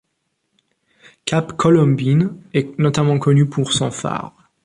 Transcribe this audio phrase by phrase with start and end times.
[1.25, 4.49] Cape Columbine est notamment connu pour son phare.